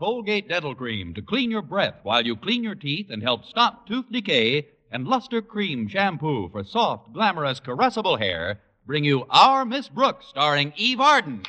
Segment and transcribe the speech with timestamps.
[0.00, 3.86] Colgate Dental Cream to clean your breath while you clean your teeth and help stop
[3.86, 9.90] tooth decay, and Luster Cream Shampoo for soft, glamorous, caressable hair bring you Our Miss
[9.90, 11.40] Brooks, starring Eve Arden.
[11.40, 11.48] It's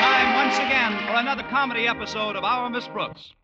[0.00, 3.34] time once again for another comedy episode of Our Miss Brooks.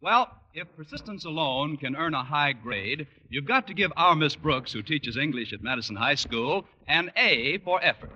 [0.00, 4.36] Well, if persistence alone can earn a high grade, you've got to give our Miss
[4.36, 8.12] Brooks, who teaches English at Madison High School, an A for effort.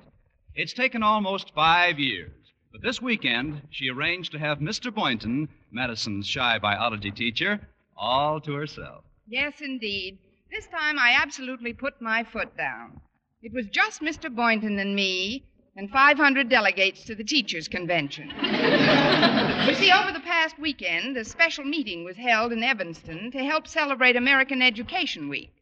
[0.55, 2.31] It's taken almost five years,
[2.71, 4.95] but this weekend she arranged to have Mr.
[4.95, 7.61] Boynton, Madison's shy biology teacher,
[7.97, 9.03] all to herself.
[9.27, 10.19] Yes, indeed.
[10.53, 13.01] This time I absolutely put my foot down.
[13.43, 14.33] It was just Mr.
[14.33, 18.29] Boynton and me and 500 delegates to the teachers' convention.
[19.67, 23.67] you see, over the past weekend, a special meeting was held in Evanston to help
[23.67, 25.53] celebrate American Education Week.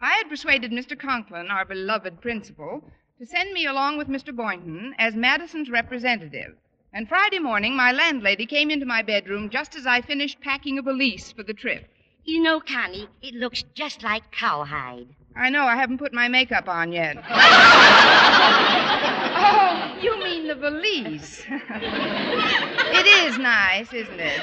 [0.00, 0.98] I had persuaded Mr.
[0.98, 2.82] Conklin, our beloved principal,
[3.18, 4.34] to send me along with Mr.
[4.34, 6.54] Boynton as Madison's representative.
[6.92, 10.82] And Friday morning, my landlady came into my bedroom just as I finished packing a
[10.82, 11.86] valise for the trip.
[12.24, 15.08] You know, Connie, it looks just like cowhide.
[15.36, 17.16] I know, I haven't put my makeup on yet.
[19.40, 21.42] oh, you mean the valise.
[21.48, 24.42] it is nice, isn't it?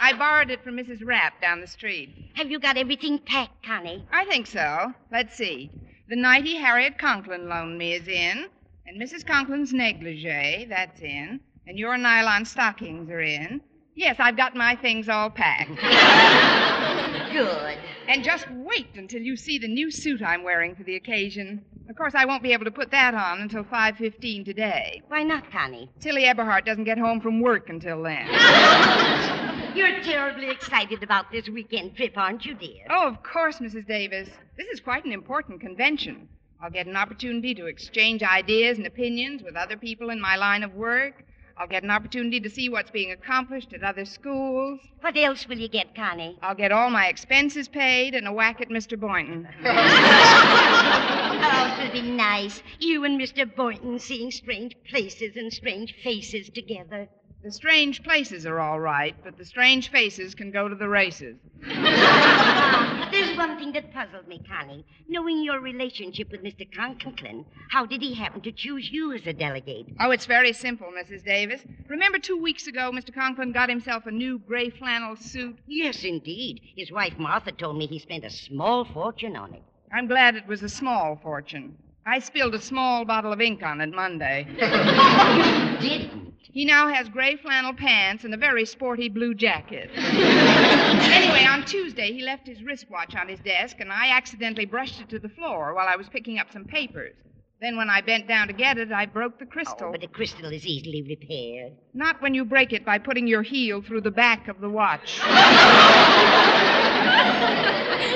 [0.00, 1.04] I borrowed it from Mrs.
[1.04, 2.32] Rapp down the street.
[2.34, 4.04] Have you got everything packed, Connie?
[4.10, 4.92] I think so.
[5.12, 5.70] Let's see.
[6.08, 8.48] The nighty Harriet Conklin loaned me is in,
[8.86, 9.24] and Mrs.
[9.24, 13.60] Conklin's negligee, that's in, and your nylon stockings are in.
[13.94, 15.70] Yes, I've got my things all packed.
[17.32, 17.78] Good.
[18.08, 21.64] And just wait until you see the new suit I'm wearing for the occasion.
[21.88, 25.02] Of course, I won't be able to put that on until 5.15 today.
[25.08, 25.90] Why not, Connie?
[26.00, 28.26] Tilly Eberhart doesn't get home from work until then.
[29.76, 32.84] You're terribly excited about this weekend trip, aren't you, dear?
[32.90, 33.86] oh, of course, Mrs.
[33.86, 34.28] Davis.
[34.56, 36.28] This is quite an important convention.
[36.62, 40.62] I'll get an opportunity to exchange ideas and opinions with other people in my line
[40.62, 41.24] of work.
[41.58, 44.80] I'll get an opportunity to see what's being accomplished at other schools.
[45.00, 46.38] What else will you get, Connie?
[46.42, 48.98] I'll get all my expenses paid and a whack at Mr.
[48.98, 49.48] Boynton.
[51.44, 52.62] Oh, it'll be nice.
[52.78, 53.52] You and Mr.
[53.54, 57.08] Boynton seeing strange places and strange faces together.
[57.42, 61.36] The strange places are all right, but the strange faces can go to the races.
[61.62, 64.86] There's one thing that puzzled me, Connie.
[65.08, 66.64] Knowing your relationship with Mr.
[66.72, 69.86] Conklin, how did he happen to choose you as a delegate?
[69.98, 71.24] Oh, it's very simple, Mrs.
[71.24, 71.62] Davis.
[71.88, 73.12] Remember two weeks ago, Mr.
[73.12, 75.58] Conklin got himself a new gray flannel suit?
[75.66, 76.60] Yes, indeed.
[76.76, 79.62] His wife Martha told me he spent a small fortune on it.
[79.92, 81.76] I'm glad it was a small fortune.
[82.06, 84.46] I spilled a small bottle of ink on it Monday.
[85.80, 86.32] Didn't.
[86.40, 89.90] He now has gray flannel pants and a very sporty blue jacket.
[89.96, 95.08] anyway, on Tuesday, he left his wristwatch on his desk, and I accidentally brushed it
[95.10, 97.14] to the floor while I was picking up some papers.
[97.62, 99.86] Then, when I bent down to get it, I broke the crystal.
[99.86, 101.74] Oh, but a crystal is easily repaired.
[101.94, 105.20] Not when you break it by putting your heel through the back of the watch.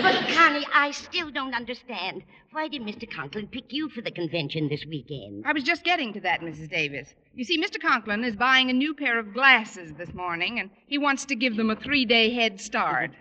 [0.03, 2.25] But, Connie, I still don't understand.
[2.51, 3.09] Why did Mr.
[3.11, 5.45] Conklin pick you for the convention this weekend?
[5.47, 6.69] I was just getting to that, Mrs.
[6.69, 7.15] Davis.
[7.35, 7.81] You see, Mr.
[7.81, 11.57] Conklin is buying a new pair of glasses this morning, and he wants to give
[11.57, 13.13] them a three day head start.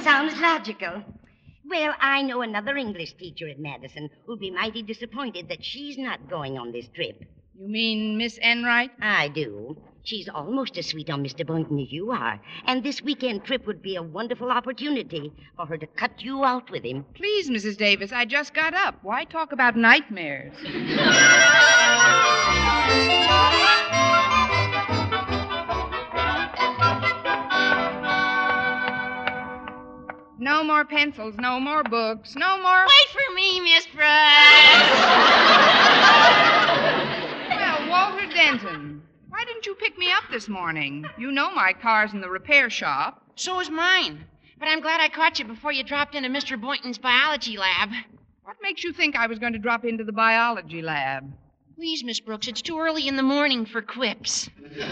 [0.00, 1.04] Sounds logical.
[1.68, 6.28] Well, I know another English teacher at Madison who'll be mighty disappointed that she's not
[6.28, 7.24] going on this trip.
[7.58, 8.90] You mean Miss Enright?
[9.00, 9.76] I do.
[10.04, 11.46] She's almost as sweet on Mr.
[11.46, 12.40] Boynton as you are.
[12.66, 16.70] And this weekend trip would be a wonderful opportunity for her to cut you out
[16.70, 17.04] with him.
[17.14, 17.76] Please, Mrs.
[17.76, 18.98] Davis, I just got up.
[19.02, 20.56] Why talk about nightmares?
[30.42, 32.84] No more pencils, no more books, no more.
[32.84, 34.02] Wait for me, Miss Brooks.
[37.48, 41.06] Well, Walter Denton, why didn't you pick me up this morning?
[41.16, 43.22] You know my car's in the repair shop.
[43.36, 44.24] So is mine.
[44.58, 46.60] But I'm glad I caught you before you dropped into Mr.
[46.60, 47.90] Boynton's biology lab.
[48.42, 51.32] What makes you think I was going to drop into the biology lab?
[51.76, 54.50] Please, Miss Brooks, it's too early in the morning for quips.
[54.74, 54.88] what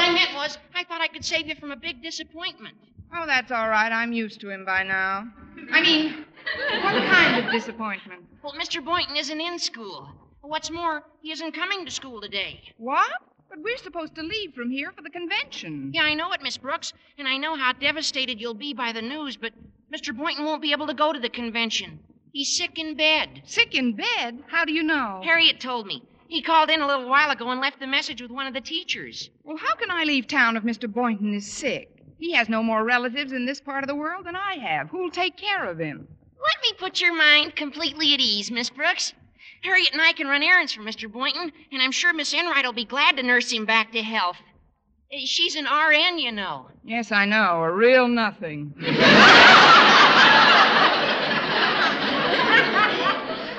[0.00, 2.74] I meant was, I thought I could save you from a big disappointment.
[3.14, 3.90] Oh, that's all right.
[3.90, 5.26] I'm used to him by now.
[5.72, 6.24] I mean,
[6.82, 8.24] what kind of disappointment?
[8.42, 8.84] Well, Mr.
[8.84, 10.10] Boynton isn't in school.
[10.42, 12.60] What's more, he isn't coming to school today.
[12.78, 13.10] What?
[13.48, 15.90] But we're supposed to leave from here for the convention.
[15.92, 19.02] Yeah, I know it, Miss Brooks, and I know how devastated you'll be by the
[19.02, 19.52] news, but
[19.92, 20.16] Mr.
[20.16, 21.98] Boynton won't be able to go to the convention.
[22.32, 23.42] He's sick in bed.
[23.44, 24.44] Sick in bed?
[24.48, 25.20] How do you know?
[25.24, 26.02] Harriet told me.
[26.28, 28.60] He called in a little while ago and left the message with one of the
[28.60, 29.30] teachers.
[29.44, 30.92] Well, how can I leave town if Mr.
[30.92, 31.95] Boynton is sick?
[32.18, 34.88] He has no more relatives in this part of the world than I have.
[34.90, 36.08] Who'll take care of him?
[36.42, 39.12] Let me put your mind completely at ease, Miss Brooks.
[39.62, 41.10] Harriet and I can run errands for Mr.
[41.10, 44.36] Boynton, and I'm sure Miss Enright will be glad to nurse him back to health.
[45.12, 46.68] Eh, She's an RN, you know.
[46.84, 47.62] Yes, I know.
[47.62, 48.74] A real nothing.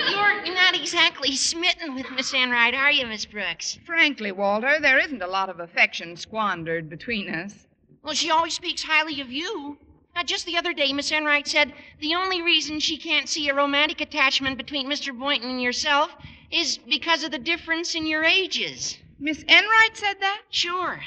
[0.09, 3.79] You're not exactly smitten with Miss Enright, are you, Miss Brooks?
[3.85, 7.66] Frankly, Walter, there isn't a lot of affection squandered between us.
[8.07, 9.77] Well, she always speaks highly of you.
[10.15, 13.53] Now, just the other day, Miss Enright said the only reason she can't see a
[13.53, 15.13] romantic attachment between Mr.
[15.13, 16.15] Boynton and yourself
[16.49, 18.97] is because of the difference in your ages.
[19.19, 20.43] Miss Enright said that?
[20.49, 21.01] Sure.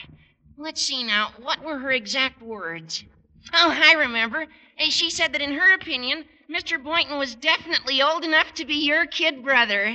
[0.59, 1.33] Let's see now.
[1.41, 3.03] What were her exact words?
[3.55, 4.47] Oh, I remember.
[4.77, 6.79] Eh, She said that in her opinion, Mr.
[6.85, 9.87] Boynton was definitely old enough to be your kid brother.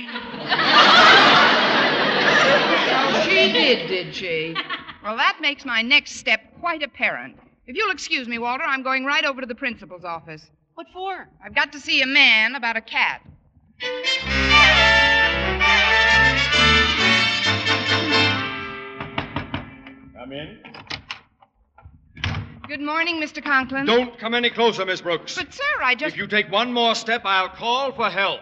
[2.98, 4.56] Oh, she did, did she?
[5.04, 7.38] Well, that makes my next step quite apparent.
[7.68, 10.50] If you'll excuse me, Walter, I'm going right over to the principal's office.
[10.74, 11.28] What for?
[11.40, 13.22] I've got to see a man about a cat.
[20.18, 20.58] Come in.
[22.66, 23.40] Good morning, Mr.
[23.40, 23.86] Conklin.
[23.86, 25.36] Don't come any closer, Miss Brooks.
[25.36, 26.16] But, sir, I just.
[26.16, 28.40] If you take one more step, I'll call for help.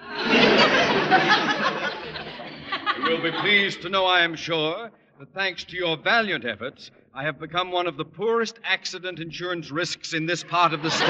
[2.98, 6.92] you will be pleased to know, I am sure, that thanks to your valiant efforts,
[7.16, 10.90] I have become one of the poorest accident insurance risks in this part of the
[10.90, 11.06] state.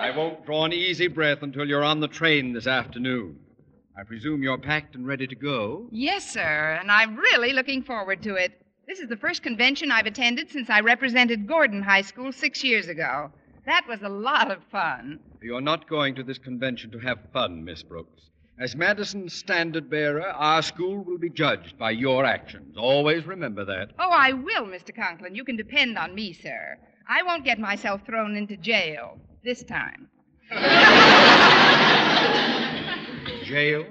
[0.00, 3.40] I won't draw an easy breath until you're on the train this afternoon.
[3.98, 5.88] I presume you're packed and ready to go.
[5.90, 8.64] Yes, sir, and I'm really looking forward to it.
[8.86, 12.86] This is the first convention I've attended since I represented Gordon High School six years
[12.86, 13.32] ago.
[13.64, 15.18] That was a lot of fun.
[15.42, 18.30] You're not going to this convention to have fun, Miss Brooks.
[18.58, 22.74] As Madison's standard bearer, our school will be judged by your actions.
[22.78, 23.90] Always remember that.
[23.98, 24.96] Oh, I will, Mr.
[24.96, 25.34] Conklin.
[25.34, 26.78] You can depend on me, sir.
[27.06, 30.08] I won't get myself thrown into jail this time.
[33.44, 33.84] Jail?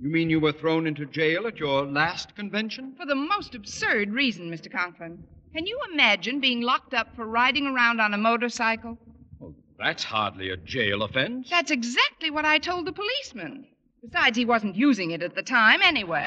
[0.00, 2.94] You mean you were thrown into jail at your last convention?
[2.96, 4.70] For the most absurd reason, Mr.
[4.70, 5.24] Conklin.
[5.54, 8.98] Can you imagine being locked up for riding around on a motorcycle?
[9.40, 11.48] Well, that's hardly a jail offense.
[11.50, 13.66] That's exactly what I told the policeman.
[14.02, 16.26] Besides, he wasn't using it at the time anyway.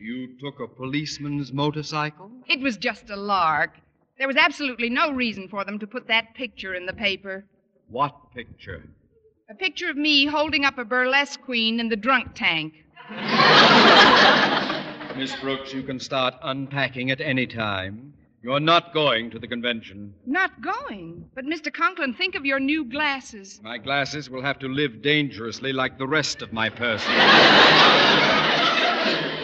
[0.00, 2.30] You took a policeman's motorcycle?
[2.46, 3.78] It was just a lark.
[4.18, 7.44] There was absolutely no reason for them to put that picture in the paper.
[7.88, 8.84] What picture?
[9.50, 12.74] A picture of me holding up a burlesque queen in the drunk tank.
[15.16, 18.14] Miss Brooks, you can start unpacking at any time.
[18.44, 20.14] You're not going to the convention.
[20.26, 21.30] Not going.
[21.34, 21.72] But, Mr.
[21.72, 23.58] Conklin, think of your new glasses.
[23.62, 27.10] My glasses will have to live dangerously like the rest of my person.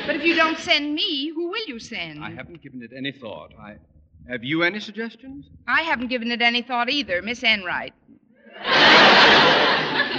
[0.06, 2.22] But if you don't send me, who will you send?
[2.22, 3.54] I haven't given it any thought.
[3.58, 3.76] I
[4.28, 5.46] have you any suggestions?
[5.66, 7.94] I haven't given it any thought either, Miss Enright.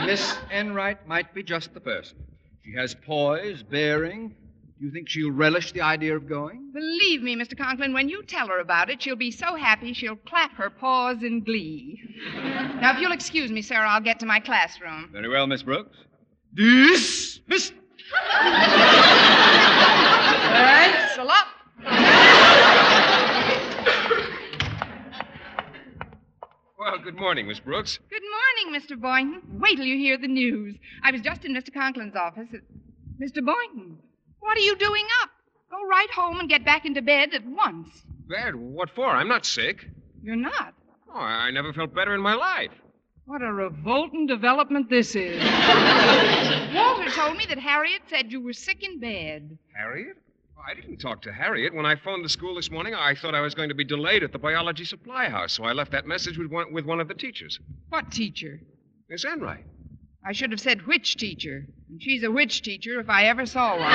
[0.07, 2.17] Miss Enright might be just the person.
[2.65, 4.35] She has poise, bearing.
[4.81, 6.71] Do you think she'll relish the idea of going?
[6.73, 7.55] Believe me, Mr.
[7.55, 11.21] Conklin, when you tell her about it, she'll be so happy she'll clap her paws
[11.21, 12.01] in glee.
[12.33, 15.09] now, if you'll excuse me, sir, I'll get to my classroom.
[15.11, 15.95] Very well, Miss Brooks.
[16.55, 17.73] Dismiss.
[20.49, 21.45] Thanks a lot.
[26.79, 27.99] Well, good morning, Miss Brooks.
[28.09, 28.23] Good
[28.65, 28.99] morning, Mr.
[28.99, 29.43] Boynton.
[29.59, 30.75] Wait till you hear the news.
[31.03, 31.71] I was just in Mr.
[31.71, 32.47] Conklin's office.
[33.21, 33.45] Mr.
[33.45, 33.99] Boynton,
[34.41, 35.29] what are you doing up?
[35.69, 37.89] Go right home and get back into bed at once.
[38.29, 38.55] Bad?
[38.55, 39.07] What for?
[39.07, 39.85] I'm not sick.
[40.21, 40.73] You're not.
[41.13, 42.71] Oh, I I never felt better in my life.
[43.25, 45.41] What a revolting development this is.
[46.75, 49.57] Walter told me that Harriet said you were sick in bed.
[49.75, 50.17] Harriet?
[50.57, 51.73] Oh, I didn't talk to Harriet.
[51.73, 54.23] When I phoned the school this morning, I thought I was going to be delayed
[54.23, 57.07] at the biology supply house, so I left that message with one, with one of
[57.07, 57.59] the teachers.
[57.89, 58.59] What teacher?
[59.09, 59.65] Miss Enright.
[60.23, 61.65] I should have said witch teacher.
[61.89, 63.91] And she's a witch teacher if I ever saw one.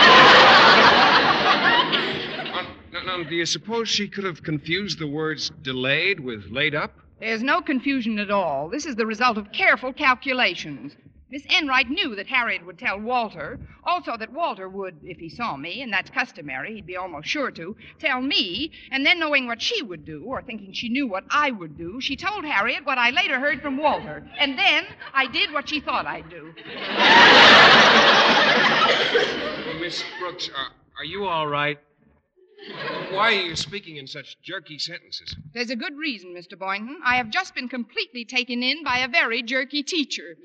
[2.93, 6.95] Now, now, do you suppose she could have confused the words delayed with laid up?
[7.21, 8.69] There's no confusion at all.
[8.69, 10.97] This is the result of careful calculations.
[11.29, 15.57] Miss Enright knew that Harriet would tell Walter, also that Walter would, if he saw
[15.57, 19.61] me, and that's customary, he'd be almost sure to, tell me, and then knowing what
[19.61, 22.99] she would do, or thinking she knew what I would do, she told Harriet what
[22.99, 24.25] I later heard from Walter.
[24.39, 26.55] And then I did what she thought I'd do.
[29.81, 31.79] Miss Brooks, are, are you all right?
[33.11, 35.37] Why are you speaking in such jerky sentences?
[35.55, 36.59] There's a good reason, Mr.
[36.59, 36.99] Boynton.
[37.05, 40.37] I have just been completely taken in by a very jerky teacher.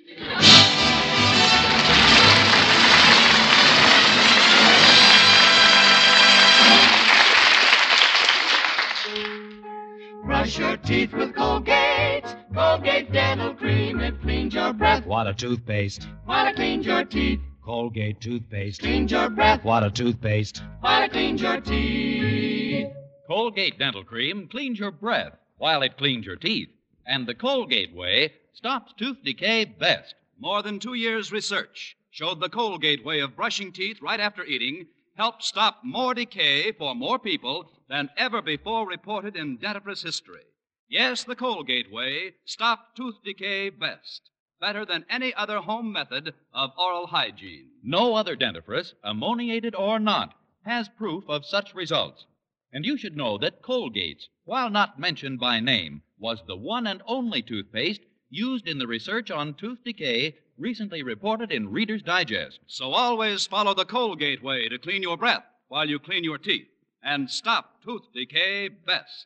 [10.25, 12.23] Brush your teeth with Colgate.
[12.53, 13.99] Colgate Dental Cream.
[13.99, 16.07] It cleans your breath What a toothpaste.
[16.25, 17.39] while it cleans your teeth.
[17.63, 18.81] Colgate toothpaste.
[18.81, 20.63] Cleans your breath What a toothpaste.
[20.79, 22.87] while it cleans your teeth.
[23.27, 26.69] Colgate Dental Cream cleans your breath while it cleans your teeth.
[27.05, 30.15] And the Colgate way stops tooth decay best.
[30.39, 34.87] More than two years' research showed the Colgate way of brushing teeth right after eating
[35.15, 40.41] helped stop more decay for more people than ever before reported in dentifrice history.
[40.89, 44.30] Yes, the Colgate way stopped tooth decay best,
[44.61, 47.67] better than any other home method of oral hygiene.
[47.83, 52.25] No other dentifrice, ammoniated or not, has proof of such results.
[52.71, 57.01] And you should know that Colgate's, while not mentioned by name, was the one and
[57.05, 62.59] only toothpaste used in the research on tooth decay recently reported in Reader's Digest.
[62.67, 66.67] So always follow the Colgate way to clean your breath while you clean your teeth
[67.03, 69.25] and stop tooth decay best.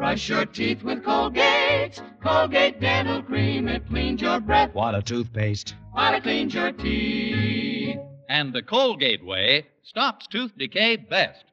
[0.00, 2.02] Brush your teeth with Colgate.
[2.22, 3.68] Colgate Dental Cream.
[3.68, 5.74] It cleans your breath What a toothpaste.
[5.92, 7.98] while it cleans your teeth.
[8.26, 11.44] And the Colgate way stops tooth decay best.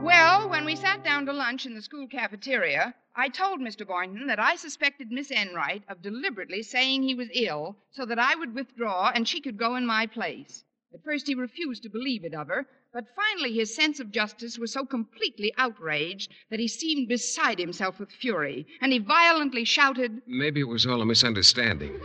[0.00, 3.86] Well, when we sat down to lunch in the school cafeteria, I told Mr.
[3.86, 8.34] Boynton that I suspected Miss Enright of deliberately saying he was ill so that I
[8.34, 10.64] would withdraw and she could go in my place.
[10.94, 14.58] At first, he refused to believe it of her, but finally his sense of justice
[14.58, 20.22] was so completely outraged that he seemed beside himself with fury, and he violently shouted,
[20.26, 21.92] Maybe it was all a misunderstanding.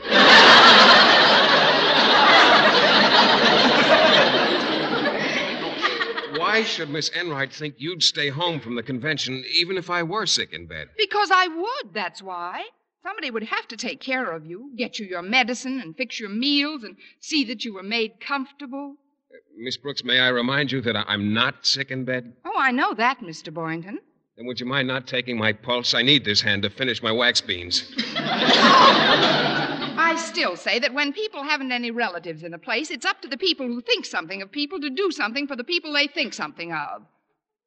[6.38, 10.26] Why should Miss Enright think you'd stay home from the convention even if I were
[10.26, 10.90] sick in bed?
[10.98, 12.66] Because I would, that's why.
[13.04, 16.30] Somebody would have to take care of you, get you your medicine, and fix your
[16.30, 18.96] meals, and see that you were made comfortable.
[19.30, 22.34] Uh, Miss Brooks, may I remind you that I- I'm not sick in bed?
[22.46, 23.54] Oh, I know that, Mr.
[23.54, 24.00] Boynton.
[24.38, 25.94] Then would you mind not taking my pulse?
[25.94, 27.84] I need this hand to finish my wax beans.
[28.16, 33.28] I still say that when people haven't any relatives in a place, it's up to
[33.28, 36.34] the people who think something of people to do something for the people they think
[36.34, 37.04] something of.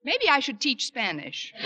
[0.02, 1.52] Maybe I should teach Spanish.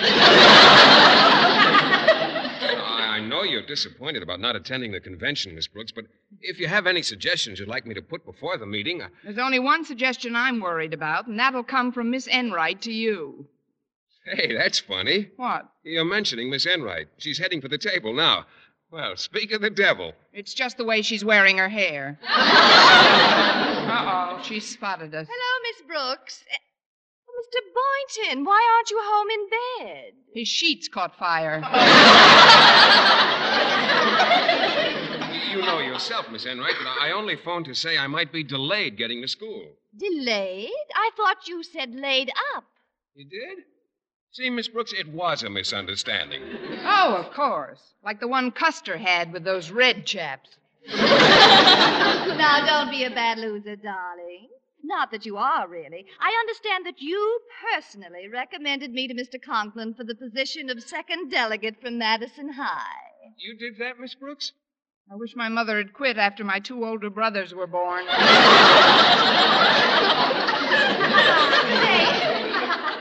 [3.21, 6.07] I I know you're disappointed about not attending the convention, Miss Brooks, but
[6.41, 9.09] if you have any suggestions you'd like me to put before the meeting, I...
[9.23, 13.47] There's only one suggestion I'm worried about, and that'll come from Miss Enright to you.
[14.25, 15.29] Hey, that's funny.
[15.37, 15.69] What?
[15.83, 17.09] You're mentioning Miss Enright.
[17.19, 18.47] She's heading for the table now.
[18.91, 20.15] Well, speak of the devil.
[20.33, 22.19] It's just the way she's wearing her hair.
[22.27, 22.39] uh
[24.39, 25.29] oh, she spotted us.
[25.31, 26.43] Hello, Miss Brooks.
[27.41, 27.61] Mr.
[27.75, 30.13] Boynton, why aren't you home in bed?
[30.35, 31.63] His sheets caught fire.
[35.51, 38.97] You know yourself, Miss Enright, that I only phoned to say I might be delayed
[38.97, 39.65] getting to school.
[39.97, 40.71] Delayed?
[40.95, 42.65] I thought you said laid up.
[43.17, 43.65] You did?
[44.31, 46.43] See, Miss Brooks, it was a misunderstanding.
[46.85, 47.95] Oh, of course.
[48.05, 50.51] Like the one Custer had with those red chaps.
[50.87, 54.51] now, don't be a bad loser, darling.
[54.83, 56.07] Not that you are, really.
[56.21, 57.41] I understand that you
[57.73, 59.41] personally recommended me to Mr.
[59.43, 62.97] Conklin for the position of second delegate from Madison High.
[63.39, 64.53] You did that, Miss Brooks?
[65.13, 68.05] I wish my mother had quit after my two older brothers were born.
[71.71, 72.07] Say,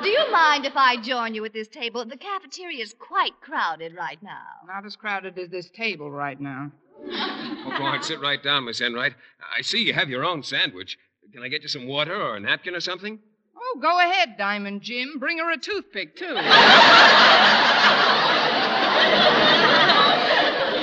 [0.02, 2.04] do you mind if I join you at this table?
[2.06, 4.44] The cafeteria is quite crowded right now.
[4.68, 6.72] Not as crowded as this table right now.
[7.62, 9.14] Oh, go on, sit right down, Miss Enright.
[9.58, 10.98] I see you have your own sandwich.
[11.34, 13.20] Can I get you some water or a napkin or something?
[13.56, 15.20] Oh, go ahead, Diamond Jim.
[15.20, 16.36] Bring her a toothpick, too.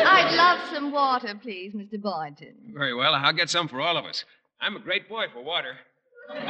[0.08, 2.00] I'd love some water, please, Mr.
[2.00, 2.54] Boynton.
[2.74, 3.14] Very well.
[3.14, 4.24] I'll get some for all of us.
[4.60, 5.74] I'm a great boy for water.
[6.32, 6.42] He's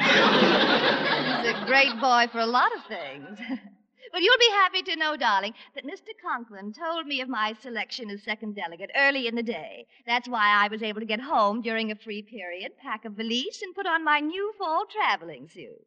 [1.54, 3.38] a great boy for a lot of things.
[4.16, 6.08] well, you'll be happy to know, darling, that Mr.
[6.24, 9.86] Conklin told me of my selection as second delegate early in the day.
[10.06, 13.60] That's why I was able to get home during a free period, pack a valise,
[13.60, 15.84] and put on my new fall traveling suit.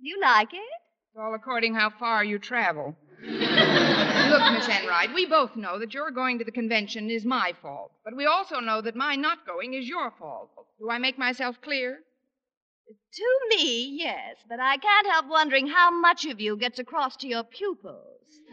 [0.00, 1.20] Do you like it?
[1.20, 2.96] All according how far you travel.
[3.22, 7.92] Look, Miss Enright, we both know that your going to the convention is my fault,
[8.02, 10.48] but we also know that my not going is your fault.
[10.80, 11.98] Do I make myself clear?
[12.88, 17.26] To me, yes, but I can't help wondering how much of you gets across to
[17.28, 18.06] your pupils.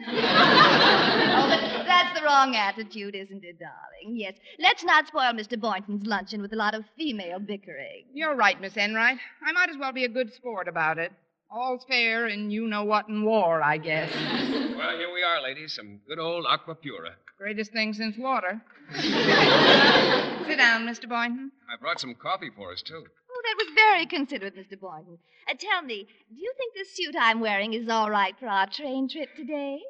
[0.06, 4.16] oh, but that's the wrong attitude, isn't it, darling?
[4.18, 4.34] Yes.
[4.58, 5.58] Let's not spoil Mr.
[5.58, 8.04] Boynton's luncheon with a lot of female bickering.
[8.12, 9.18] You're right, Miss Enright.
[9.44, 11.12] I might as well be a good sport about it.
[11.50, 14.12] All's fair in you know what in war, I guess.
[14.80, 15.74] Well, here we are, ladies.
[15.74, 17.10] Some good old aqua pura.
[17.36, 18.62] Greatest thing since water.
[18.94, 21.06] Sit down, Mr.
[21.06, 21.52] Boynton.
[21.70, 23.04] I brought some coffee for us, too.
[23.40, 24.78] Oh, that was very considerate, Mr.
[24.78, 25.18] Boynton.
[25.48, 28.66] Uh, tell me, do you think this suit I'm wearing is all right for our
[28.66, 29.80] train trip today?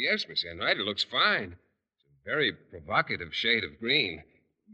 [0.00, 1.56] Yes, Miss Enright, it looks fine.
[1.96, 4.22] It's a very provocative shade of green.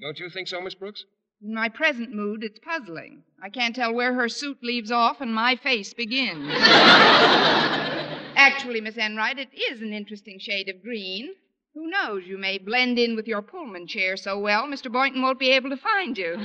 [0.03, 1.05] Don't you think so, Miss Brooks?
[1.43, 3.23] In my present mood, it's puzzling.
[3.43, 6.51] I can't tell where her suit leaves off and my face begins.
[8.37, 11.31] Actually, Miss Enright, it is an interesting shade of green.
[11.75, 12.25] Who knows?
[12.27, 14.91] You may blend in with your Pullman chair so well, Mr.
[14.91, 16.33] Boynton won't be able to find you.
[16.35, 16.39] Is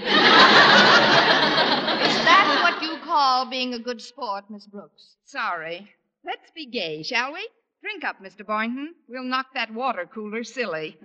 [2.24, 5.16] that what you call being a good sport, Miss Brooks?
[5.26, 5.90] Sorry.
[6.24, 7.48] Let's be gay, shall we?
[7.82, 8.46] Drink up, Mr.
[8.46, 8.94] Boynton.
[9.08, 10.98] We'll knock that water cooler silly.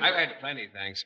[0.00, 1.04] I've had plenty, thanks.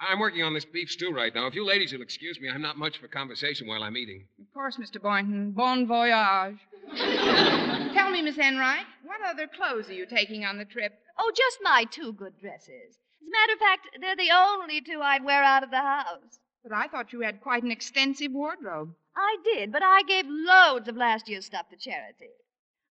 [0.00, 1.46] I'm working on this beef stew right now.
[1.46, 4.24] If you ladies will excuse me, I'm not much for conversation while I'm eating.
[4.40, 5.00] Of course, Mr.
[5.00, 5.52] Boynton.
[5.52, 6.58] Bon voyage.
[8.02, 10.92] Tell me, Miss Enright, what other clothes are you taking on the trip?
[11.20, 12.98] Oh, just my two good dresses.
[12.98, 16.40] As a matter of fact, they're the only two I'd wear out of the house.
[16.64, 18.92] But I thought you had quite an extensive wardrobe.
[19.16, 22.30] I did, but I gave loads of last year's stuff to charity.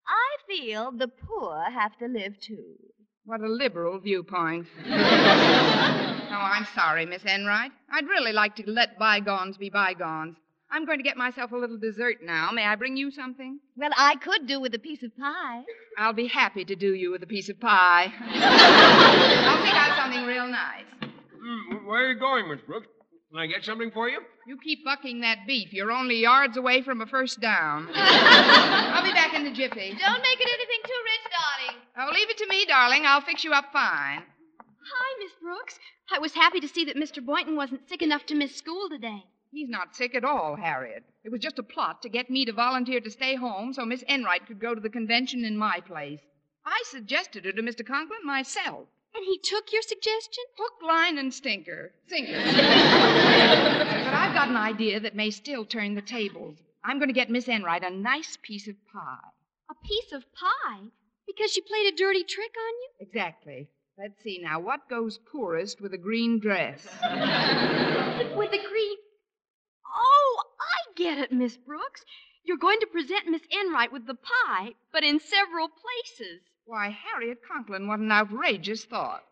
[0.06, 2.76] I feel the poor have to live too.
[3.24, 4.68] What a liberal viewpoint.
[4.86, 7.72] oh, I'm sorry, Miss Enright.
[7.90, 10.36] I'd really like to let bygones be bygones.
[10.72, 12.50] I'm going to get myself a little dessert now.
[12.52, 13.58] May I bring you something?
[13.76, 15.62] Well, I could do with a piece of pie.
[15.98, 18.12] I'll be happy to do you with a piece of pie.
[18.22, 20.84] I'll pick out something real nice.
[21.02, 22.86] Mm, where are you going, Miss Brooks?
[23.30, 24.20] Can I get something for you?
[24.46, 25.72] You keep bucking that beef.
[25.72, 27.88] You're only yards away from a first down.
[27.94, 29.90] I'll be back in the jiffy.
[29.90, 31.82] Don't make it anything too rich, darling.
[31.98, 33.02] Oh, leave it to me, darling.
[33.06, 34.22] I'll fix you up fine.
[34.22, 35.78] Hi, Miss Brooks.
[36.12, 37.24] I was happy to see that Mr.
[37.24, 39.24] Boynton wasn't sick enough to miss school today.
[39.52, 41.04] He's not sick at all, Harriet.
[41.24, 44.04] It was just a plot to get me to volunteer to stay home so Miss
[44.08, 46.20] Enright could go to the convention in my place.
[46.64, 47.84] I suggested her to Mr.
[47.84, 48.86] Conklin myself.
[49.12, 50.44] And he took your suggestion?
[50.56, 51.92] Hook, line, and stinker.
[52.06, 52.32] Sinker.
[52.44, 56.56] but I've got an idea that may still turn the tables.
[56.84, 59.30] I'm going to get Miss Enright a nice piece of pie.
[59.68, 60.80] A piece of pie?
[61.26, 62.90] Because she played a dirty trick on you?
[63.00, 63.68] Exactly.
[63.98, 64.60] Let's see now.
[64.60, 66.84] What goes poorest with a green dress?
[67.02, 68.96] with a green.
[71.00, 72.04] Get it, Miss Brooks.
[72.44, 76.42] You're going to present Miss Enright with the pie, but in several places.
[76.66, 79.22] Why, Harriet Conklin, what an outrageous thought.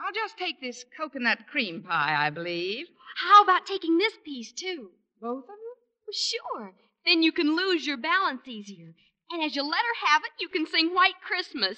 [0.00, 2.86] I'll just take this coconut cream pie, I believe.
[3.16, 4.88] How about taking this piece, too?
[5.20, 5.58] Both of them?
[6.06, 6.72] Well, sure.
[7.04, 8.94] Then you can lose your balance easier.
[9.30, 11.76] And as you let her have it, you can sing White Christmas.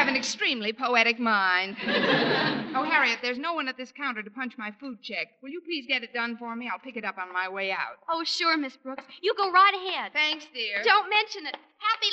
[0.00, 1.76] Have an extremely poetic mind.
[2.72, 5.26] Oh, Harriet, there's no one at this counter to punch my food check.
[5.42, 6.70] Will you please get it done for me?
[6.72, 7.98] I'll pick it up on my way out.
[8.08, 9.02] Oh, sure, Miss Brooks.
[9.20, 10.12] You go right ahead.
[10.12, 10.80] Thanks, dear.
[10.84, 11.56] Don't mention it.
[11.78, 12.10] Happy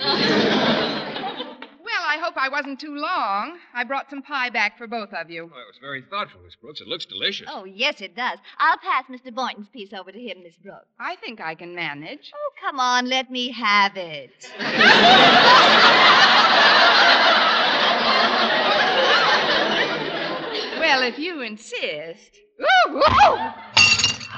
[0.00, 0.16] landing
[1.36, 1.46] on.
[2.10, 3.58] Well, I hope I wasn't too long.
[3.72, 5.44] I brought some pie back for both of you.
[5.44, 6.80] Well, it was very thoughtful, Miss Brooks.
[6.80, 7.46] It looks delicious.
[7.48, 8.38] Oh, yes, it does.
[8.58, 9.32] I'll pass Mr.
[9.32, 10.88] Boynton's piece over to him, Miss Brooks.
[10.98, 12.32] I think I can manage.
[12.34, 14.50] Oh, come on, let me have it.
[20.80, 22.40] well, if you insist.
[22.60, 23.02] Ooh, ooh!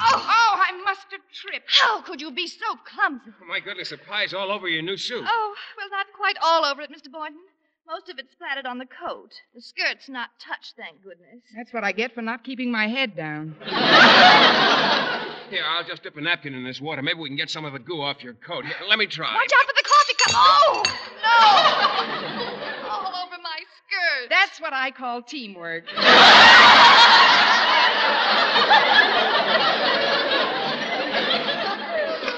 [0.04, 1.70] Oh, oh, I must have tripped.
[1.70, 3.30] How could you be so clumsy?
[3.40, 5.24] Oh, my goodness, the pie's all over your new suit.
[5.26, 7.10] Oh, well, not quite all over it, Mr.
[7.10, 7.40] Boynton.
[7.86, 9.32] Most of it's splattered on the coat.
[9.54, 11.42] The skirt's not touched, thank goodness.
[11.56, 13.56] That's what I get for not keeping my head down.
[15.50, 17.02] Here, I'll just dip a napkin in this water.
[17.02, 18.64] Maybe we can get some of the goo off your coat.
[18.64, 19.34] Here, let me try.
[19.34, 20.32] Watch out for the coffee cup.
[20.34, 20.82] Oh,
[21.22, 22.88] no!
[22.88, 24.30] all over my skirt.
[24.30, 25.84] That's what I call teamwork.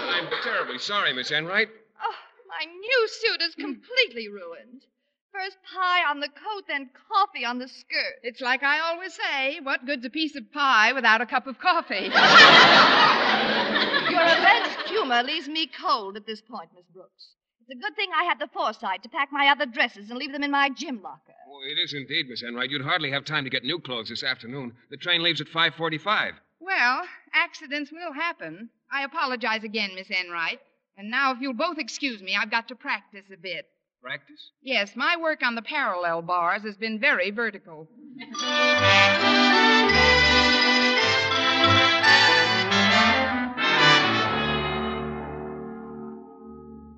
[0.09, 1.69] I'm terribly sorry, Miss Enright.
[2.03, 2.15] Oh,
[2.49, 4.87] my new suit is completely ruined.
[5.35, 8.15] First pie on the coat, then coffee on the skirt.
[8.23, 11.59] It's like I always say what good's a piece of pie without a cup of
[11.59, 12.05] coffee?
[14.11, 17.31] Your alleged humor leaves me cold at this point, Miss Brooks.
[17.67, 20.31] It's a good thing I had the foresight to pack my other dresses and leave
[20.31, 21.35] them in my gym locker.
[21.49, 22.71] Oh, it is indeed, Miss Enright.
[22.71, 24.75] You'd hardly have time to get new clothes this afternoon.
[24.91, 26.35] The train leaves at 5.45.
[26.61, 28.71] Well, accidents will happen.
[28.93, 30.61] I apologize again, Miss Enright.
[30.97, 33.67] And now, if you'll both excuse me, I've got to practice a bit.
[34.05, 34.51] Practice?
[34.61, 37.89] Yes, my work on the parallel bars has been very vertical.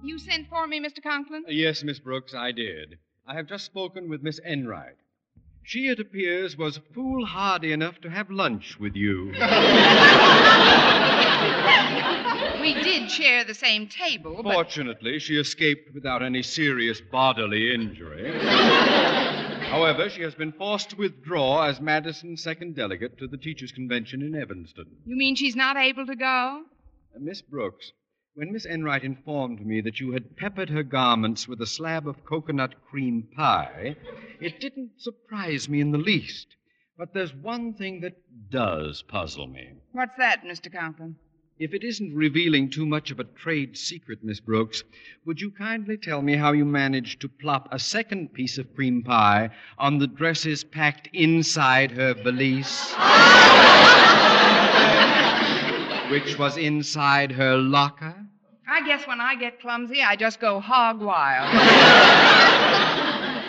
[0.02, 1.02] You sent for me, Mr.
[1.02, 1.44] Conklin?
[1.46, 2.98] Uh, Yes, Miss Brooks, I did.
[3.26, 4.96] I have just spoken with Miss Enright.
[5.64, 9.32] She, it appears, was foolhardy enough to have lunch with you.
[12.66, 14.52] We did share the same table, but.
[14.52, 18.36] Fortunately, she escaped without any serious bodily injury.
[19.70, 24.20] However, she has been forced to withdraw as Madison's second delegate to the Teachers' Convention
[24.20, 24.86] in Evanston.
[25.04, 26.62] You mean she's not able to go?
[27.14, 27.92] Uh, Miss Brooks,
[28.34, 32.24] when Miss Enright informed me that you had peppered her garments with a slab of
[32.24, 33.94] coconut cream pie,
[34.40, 36.48] it didn't surprise me in the least.
[36.98, 38.16] But there's one thing that
[38.50, 39.74] does puzzle me.
[39.92, 40.72] What's that, Mr.
[40.72, 41.14] Conklin?
[41.58, 44.84] If it isn't revealing too much of a trade secret, Miss Brooks,
[45.24, 49.02] would you kindly tell me how you managed to plop a second piece of cream
[49.02, 52.92] pie on the dresses packed inside her valise?
[56.10, 58.26] Which was inside her locker?
[58.68, 61.54] I guess when I get clumsy, I just go hog wild.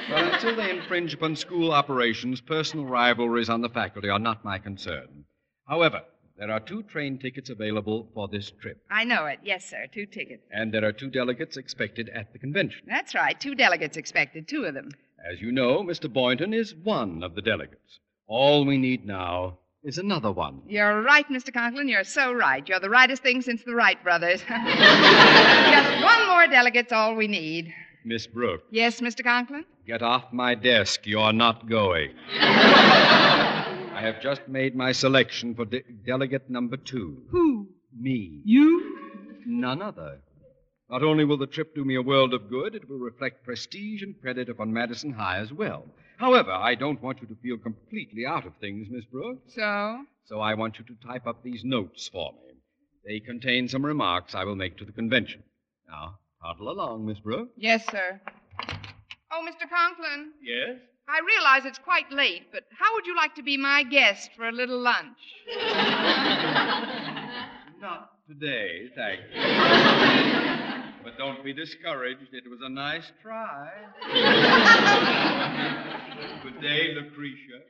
[0.09, 4.59] Well, until they infringe upon school operations, personal rivalries on the faculty are not my
[4.59, 5.25] concern.
[5.67, 6.03] However,
[6.37, 9.39] there are two train tickets available for this trip, I know it.
[9.43, 9.85] Yes, sir.
[9.91, 10.43] Two tickets.
[10.51, 12.81] and there are two delegates expected at the convention.
[12.87, 13.39] That's right.
[13.39, 14.89] Two delegates expected, two of them.
[15.31, 16.11] As you know, Mr.
[16.11, 17.99] Boynton is one of the delegates.
[18.27, 20.61] All we need now is another one.
[20.67, 21.53] You're right, Mr.
[21.53, 21.87] Conklin.
[21.87, 22.67] You're so right.
[22.67, 24.41] You're the rightest thing since the Wright brothers.
[24.47, 27.73] Just one more delegate's all we need.
[28.05, 28.61] Miss Brooke.
[28.71, 29.23] Yes, Mr.
[29.23, 29.65] Conklin?
[29.85, 31.01] get off my desk.
[31.05, 32.11] You're not going.
[33.97, 37.23] I have just made my selection for de- delegate number two.
[37.31, 37.67] Who?
[37.99, 38.41] Me.
[38.45, 38.95] You?
[39.47, 40.19] None other.
[40.87, 44.03] Not only will the trip do me a world of good, it will reflect prestige
[44.03, 45.83] and credit upon Madison High as well.
[46.17, 49.55] However, I don't want you to feel completely out of things, Miss Brooks.
[49.55, 50.03] So?
[50.25, 52.53] So I want you to type up these notes for me.
[53.03, 55.41] They contain some remarks I will make to the convention.
[55.89, 57.49] Now, toddle along, Miss Brooks.
[57.57, 58.21] Yes, sir.
[59.31, 59.67] Oh, Mr.
[59.67, 60.77] Conklin, Yes?
[61.09, 64.49] I realize it's quite late, but how would you like to be my guest for
[64.49, 65.17] a little lunch?
[67.79, 69.39] Not today, thank you.
[71.05, 72.33] but don't be discouraged.
[72.33, 73.71] It was a nice try.
[76.43, 77.61] Good day, Lucretia.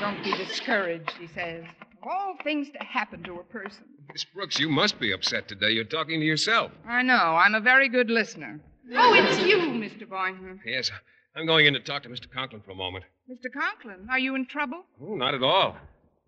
[0.00, 1.64] Don't be discouraged, he says.
[2.02, 3.84] Of all things to happen to a person.
[4.12, 5.70] Miss Brooks, you must be upset today.
[5.70, 6.72] You're talking to yourself.
[6.88, 7.14] I know.
[7.14, 8.58] I'm a very good listener.
[8.94, 10.08] Oh, it's you, Mr.
[10.08, 10.60] Boynton.
[10.64, 10.90] Yes,
[11.36, 12.30] I'm going in to talk to Mr.
[12.32, 13.04] Conklin for a moment.
[13.30, 13.52] Mr.
[13.52, 14.82] Conklin, are you in trouble?
[15.02, 15.76] Oh, not at all.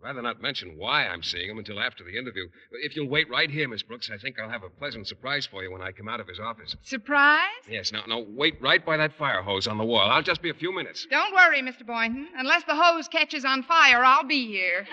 [0.03, 2.49] Rather not mention why I'm seeing him until after the interview.
[2.73, 5.63] If you'll wait right here, Miss Brooks, I think I'll have a pleasant surprise for
[5.63, 6.75] you when I come out of his office.
[6.83, 7.47] Surprise?
[7.71, 10.11] Yes, now, now, wait right by that fire hose on the wall.
[10.11, 11.07] I'll just be a few minutes.
[11.09, 11.87] Don't worry, Mr.
[11.87, 12.27] Boynton.
[12.37, 14.89] Unless the hose catches on fire, I'll be here.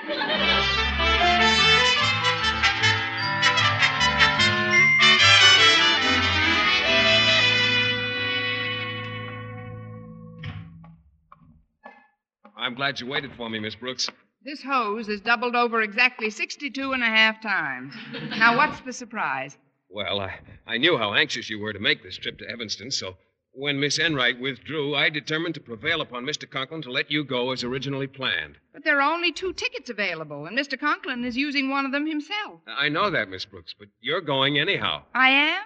[12.56, 14.08] I'm glad you waited for me, Miss Brooks.
[14.44, 17.94] This hose is doubled over exactly 62 and a half times.
[18.38, 19.58] Now, what's the surprise?
[19.90, 23.18] Well, I, I knew how anxious you were to make this trip to Evanston, so
[23.52, 26.50] when Miss Enright withdrew, I determined to prevail upon Mr.
[26.50, 28.56] Conklin to let you go as originally planned.
[28.72, 30.80] But there are only two tickets available, and Mr.
[30.80, 32.62] Conklin is using one of them himself.
[32.68, 35.04] I know that, Miss Brooks, but you're going anyhow.
[35.14, 35.64] I am?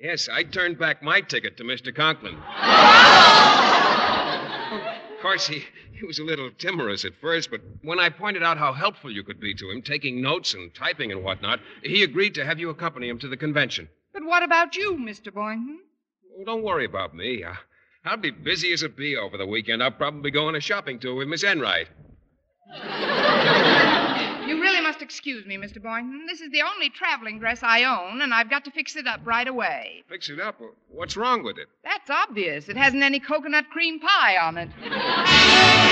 [0.00, 1.94] Yes, I turned back my ticket to Mr.
[1.94, 2.36] Conklin.
[5.26, 8.58] of course, he, he was a little timorous at first, but when I pointed out
[8.58, 12.36] how helpful you could be to him, taking notes and typing and whatnot, he agreed
[12.36, 13.88] to have you accompany him to the convention.
[14.12, 15.34] But what about you, Mr.
[15.34, 15.80] Boynton?
[16.38, 17.44] Oh, don't worry about me.
[17.44, 17.56] I,
[18.04, 19.82] I'll be busy as a bee over the weekend.
[19.82, 21.88] I'll probably go on a shopping tour with Miss Enright.
[24.86, 25.82] Must excuse me, Mr.
[25.82, 26.26] Boynton.
[26.28, 29.18] This is the only traveling dress I own, and I've got to fix it up
[29.24, 30.04] right away.
[30.08, 30.60] Fix it up.
[30.92, 31.66] What's wrong with it?
[31.82, 32.68] That's obvious.
[32.68, 35.82] It hasn't any coconut cream pie on it.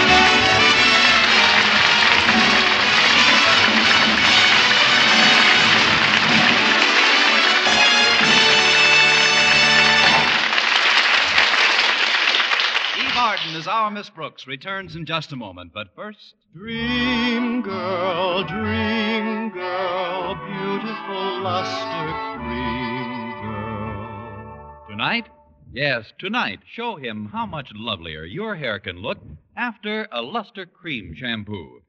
[13.64, 16.35] as our Miss Brooks returns in just a moment, but first.
[16.53, 24.85] Dream girl, dream girl, beautiful luster cream girl.
[24.87, 25.29] Tonight?
[25.72, 29.16] Yes, tonight, show him how much lovelier your hair can look
[29.57, 31.81] after a Luster Cream shampoo.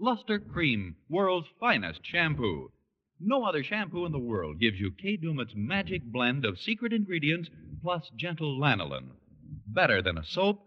[0.00, 2.72] Luster Cream, world's finest shampoo.
[3.20, 7.50] No other shampoo in the world gives you Kay Daumit's magic blend of secret ingredients
[7.84, 9.10] plus gentle lanolin.
[9.68, 10.66] Better than a soap,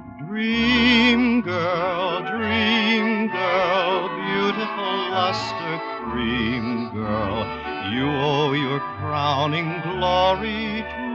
[0.31, 7.43] Dream girl, dream girl, beautiful luster cream girl,
[7.91, 11.09] you owe your crowning glory to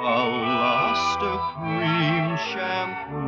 [0.00, 3.18] a luster cream shampoo.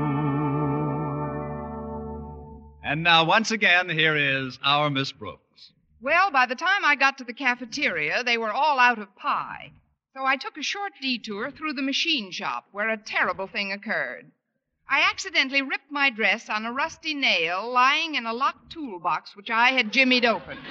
[2.83, 5.73] And now, once again, here is our Miss Brooks.
[6.01, 9.73] Well, by the time I got to the cafeteria, they were all out of pie.
[10.17, 14.33] So I took a short detour through the machine shop where a terrible thing occurred.
[14.91, 19.51] I accidentally ripped my dress on a rusty nail lying in a locked toolbox which
[19.51, 20.57] I had jimmied open.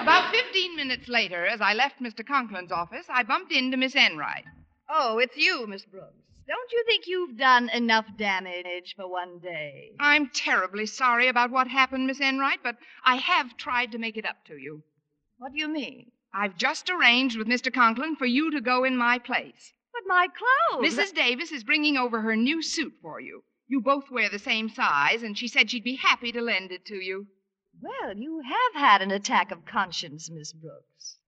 [0.00, 2.26] About 15 minutes later, as I left Mr.
[2.26, 4.44] Conklin's office, I bumped into Miss Enright.
[4.90, 6.16] Oh, it's you, Miss Brooks.
[6.46, 9.92] Don't you think you've done enough damage for one day?
[10.00, 14.26] I'm terribly sorry about what happened, Miss Enright, but I have tried to make it
[14.26, 14.82] up to you.
[15.38, 16.10] What do you mean?
[16.34, 17.72] I've just arranged with Mr.
[17.72, 19.72] Conklin for you to go in my place.
[20.06, 20.94] My clothes.
[20.94, 21.14] Mrs.
[21.14, 23.44] Davis is bringing over her new suit for you.
[23.68, 26.84] You both wear the same size, and she said she'd be happy to lend it
[26.86, 27.28] to you.
[27.80, 31.18] Well, you have had an attack of conscience, Miss Brooks.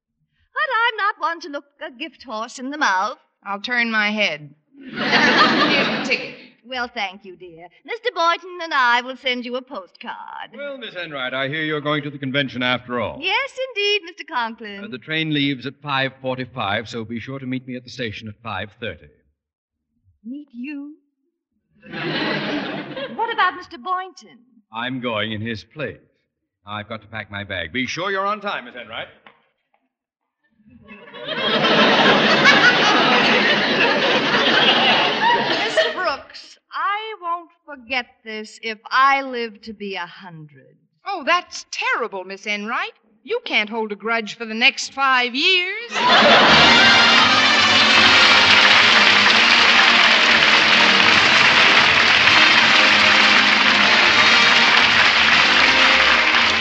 [0.53, 3.19] But I'm not one to look a gift horse in the mouth.
[3.45, 4.55] I'll turn my head.
[4.77, 6.42] Here's the ticket.
[6.65, 7.69] Well, thank you, dear.
[7.87, 8.15] Mr.
[8.15, 10.51] Boynton and I will send you a postcard.
[10.55, 13.19] Well, Miss Enright, I hear you're going to the convention after all.
[13.21, 14.27] Yes, indeed, Mr.
[14.29, 14.85] Conklin.
[14.85, 18.29] Uh, the train leaves at 5.45, so be sure to meet me at the station
[18.29, 19.09] at 5.30.
[20.25, 20.97] Meet you?
[21.89, 23.83] what about Mr.
[23.83, 24.39] Boynton?
[24.73, 25.99] I'm going in his place.
[26.65, 27.73] I've got to pack my bag.
[27.73, 29.09] Be sure you're on time, Miss Enright.
[35.65, 40.79] Miss Brooks, I won't forget this if I live to be a hundred.
[41.05, 42.95] Oh, that's terrible, Miss Enright.
[43.23, 45.91] You can't hold a grudge for the next five years.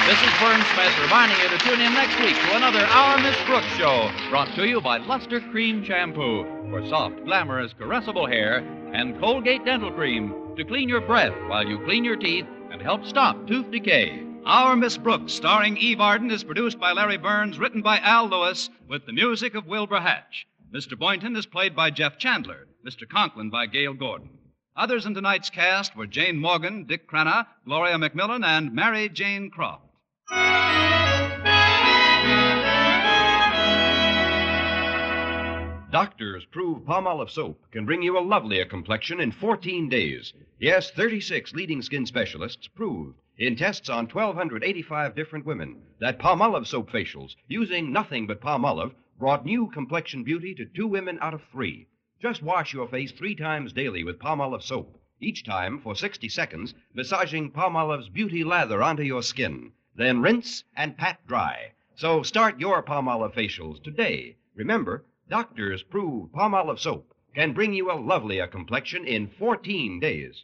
[0.08, 3.38] This is Vern Smith reminding you to tune in next week to another Our Miss
[3.46, 8.58] Brooks show, brought to you by Luster Cream Shampoo for soft, glamorous, caressable hair,
[8.94, 13.06] and Colgate Dental Cream to clean your breath while you clean your teeth and help
[13.06, 14.24] stop tooth decay.
[14.46, 18.70] Our Miss Brooks, starring Eve Arden, is produced by Larry Berns, written by Al Lewis,
[18.88, 20.48] with the music of Wilbur Hatch.
[20.74, 20.98] Mr.
[20.98, 23.08] Boynton is played by Jeff Chandler, Mr.
[23.08, 24.30] Conklin by Gale Gordon.
[24.76, 29.84] Others in tonight's cast were Jane Morgan, Dick Crenna, Gloria McMillan, and Mary Jane Croft.
[35.92, 40.34] Doctors prove Palmolive soap can bring you a lovelier complexion in 14 days.
[40.58, 46.90] Yes, 36 leading skin specialists proved in tests on 1,285 different women that Palmolive soap
[46.90, 51.88] facials using nothing but Palmolive brought new complexion beauty to two women out of three.
[52.22, 56.74] Just wash your face three times daily with Palmolive soap, each time for 60 seconds,
[56.94, 59.74] massaging Palmolive's beauty lather onto your skin.
[59.94, 61.74] Then rinse and pat dry.
[61.96, 64.38] So start your Palmolive facials today.
[64.56, 70.44] Remember, doctors prove Palmolive soap can bring you a lovelier complexion in 14 days.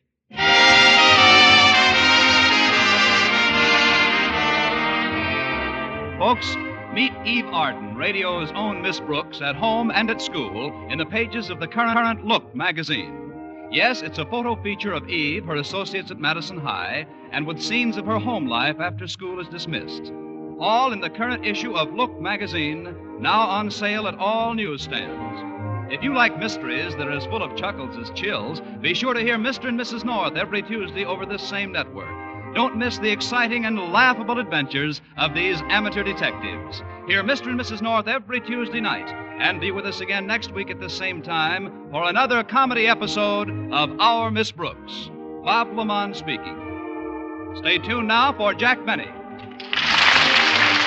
[6.17, 6.55] Folks,
[6.93, 11.49] meet Eve Arden, radio's own Miss Brooks, at home and at school in the pages
[11.49, 13.67] of the Current Look magazine.
[13.69, 17.97] Yes, it's a photo feature of Eve, her associates at Madison High, and with scenes
[17.97, 20.13] of her home life after school is dismissed.
[20.61, 25.93] All in the current issue of Look magazine, now on sale at all newsstands.
[25.93, 29.21] If you like mysteries that are as full of chuckles as chills, be sure to
[29.21, 29.69] hear Mr.
[29.69, 30.03] and Mrs.
[30.03, 32.09] North every Tuesday over this same network.
[32.53, 36.81] Don't miss the exciting and laughable adventures of these amateur detectives.
[37.07, 37.47] Hear Mr.
[37.47, 37.81] and Mrs.
[37.81, 39.07] North every Tuesday night,
[39.39, 43.49] and be with us again next week at the same time for another comedy episode
[43.71, 45.09] of Our Miss Brooks.
[45.43, 47.55] Bob LeMond speaking.
[47.59, 49.07] Stay tuned now for Jack Benny.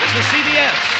[0.00, 0.99] This is CBS,